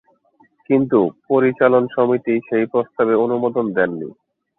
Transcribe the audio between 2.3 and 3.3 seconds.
সেই প্রস্তাবে